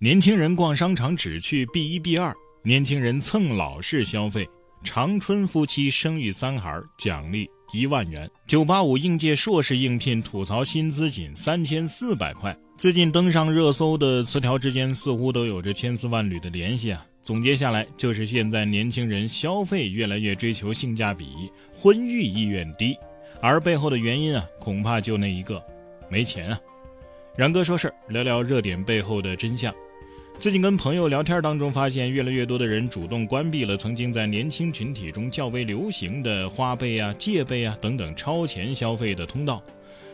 [0.00, 4.48] 年轻人逛商场只去 B 一 B 二，年轻人蹭老式消费。
[4.84, 8.30] 长春夫妻生育三孩，奖励一万元。
[8.46, 12.56] 九八五应届硕士应聘吐槽薪资仅三千四百块。
[12.76, 17.04] 最近登上热搜的词条之间，似乎都有着千丝万缕的联系啊。
[17.20, 22.96] 总结下来，就是现在年轻人消费越来越追求性价比，婚育意愿低，
[23.40, 25.60] 而背后的原因啊，恐怕就那一个，
[26.08, 26.60] 没钱啊。
[27.36, 29.74] 然哥说事儿，聊聊热点背后的真相。
[30.38, 39.60] 最近跟朋友聊天当中，发现越来越多的人主动关闭了曾经在年轻群体中较为流行的花呗啊、借呗啊等等超前消费的通道。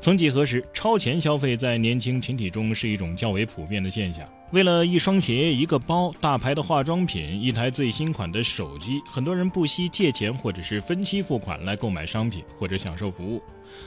[0.00, 4.28] 曾几何时，超前消费在年轻群体中是一种较为普遍的现象。
[4.50, 13.40] 为了一双鞋、一个包、大牌的化妆品、一台最新款的手机，很多人不惜借钱或者是分期付款来购买商品或者享受服务。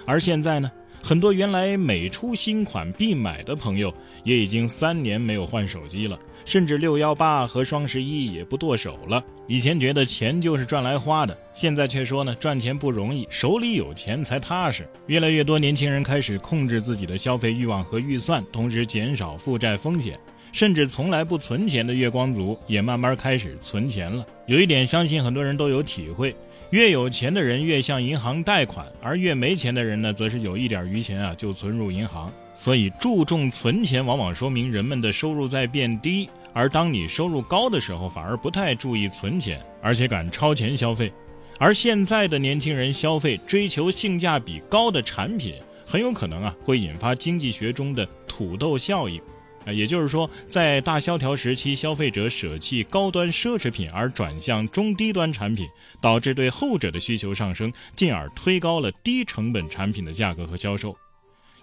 [0.06, 0.72] 而现在呢？
[1.04, 9.24] 很多原来每出新款必买的朋友，也已经三年没有换手机了，甚至六幺八和双十一也不剁手了。
[9.48, 14.88] 以前觉得钱就是赚来花的，现在却说呢，赚钱不容易，手里有钱才踏实。
[15.08, 20.18] 越来越多年轻人开始控制自己的消费欲望和预算，同时减少负债风险。
[20.52, 24.26] 甚至从来不存钱的月光族也慢慢开始存钱了。
[24.46, 26.36] 有一点，相信很多人都有体会：
[26.72, 32.32] 越有钱的人越向银行贷款，而越没钱的人呢，则是有一点余钱啊就存入银行。
[32.54, 41.12] 所以，注重存钱往往说明人们的收入在变低，而当你收入高的时候，反而不太注意存钱，而且敢超前消费。
[41.58, 45.56] 而现在的年轻人消费追求性价比高的产品，
[45.86, 49.22] 很有可能啊会引发经济学中的土豆效应。
[49.66, 55.68] 啊，也就是说，在大萧条时期，消费者舍弃高端奢侈品而转向中低端产品，
[56.02, 60.98] 导致对后者的需求上升，进而推高了低成本产品的价格和销售。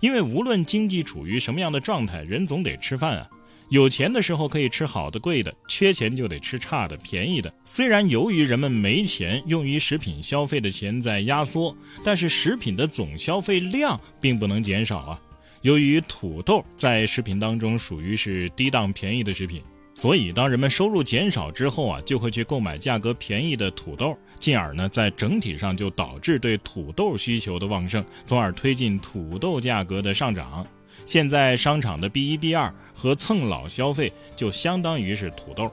[0.00, 3.28] 因为无论经济处于什么样的状态，人总得吃饭啊。
[3.68, 7.52] 有钱的时候可以吃好的贵的，缺钱就得吃差的便宜的。
[7.64, 15.20] 虽然由于人们没钱，用于食品消费的钱在压缩，但是食品的总消费量并不能减少啊。
[15.62, 19.62] 由于土豆在食品当中属于是低档便宜的食品，
[19.94, 30.64] 所以当人们收入减少之后啊，就会去购买价格便宜的土豆，进而呢，在整体上就导致对土豆需求的旺盛，从而推进土豆价格的上涨。
[31.04, 35.72] 现在商场的 B 一 B 二和蹭老消费就相当于是土豆。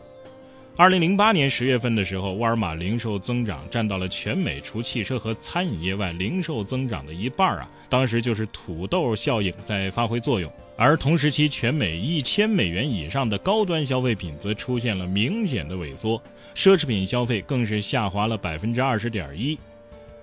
[0.78, 7.70] 二零零八年十月份的时候，沃尔玛零售增长占到了全美除汽车和餐饮业外零售增长的一半啊！
[7.88, 16.22] 当时就是土豆效应在发挥作用，而同时期全美一千美元以上的高端消费品则出现了明显的萎缩，
[16.54, 19.58] 奢侈品消费更是下滑了百分之二十点一。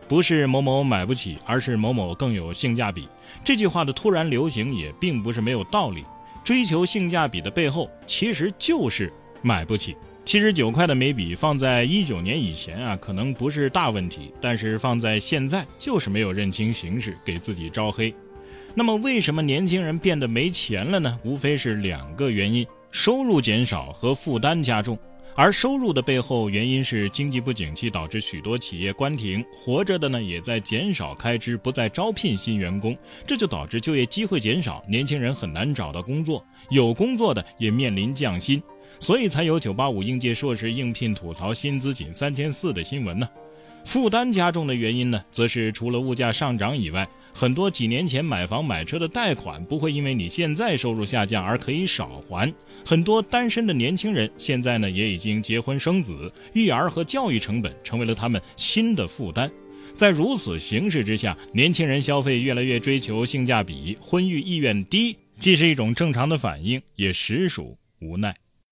[0.07, 3.09] 不是某某买不起，而是某某更有性价比。
[3.43, 6.05] 这句话的突然流行也并不是没有道理，
[6.45, 9.97] 追求性价比的背后其实就是买不起。
[10.25, 18.15] 七十九块的眉笔放在一九年以前啊，可能不是大问题，但是放在现在就是没有认清形势，给自己招黑。
[18.75, 21.19] 那么为什么年轻人变得没钱了呢？
[21.25, 24.97] 无非是两个原因：收入减少和负担加重。
[25.34, 32.97] 而收入的背后原因是经济不景气导致许多企业关停，活着的呢也在减少开支，不再招聘新员工，
[33.27, 38.62] 这就导致就业机会减少，年轻人很难找到工作，有工作的也面临降薪。
[38.98, 43.28] 所以才有985应届硕士应聘吐槽薪资仅三千四的新闻呢。
[43.84, 52.53] 负担加重的原因呢，则是除了物价上涨以外，很多几年前买房买车的贷款不会因为你现在收入下降而可以少还。
[52.86, 59.50] 很多单身的年轻人现在呢也已经结婚生子，育儿和教育成本成为了他们新的负担。
[59.92, 68.32] 在如此形势之下，年轻人消费越来越追求性价比，婚育意愿低，既是一种正常的反应，也实属无奈。